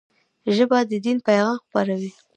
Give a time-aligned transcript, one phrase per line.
[0.55, 2.11] ژبه د دین پيغام خپروي